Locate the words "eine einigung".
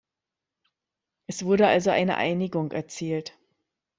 1.91-2.71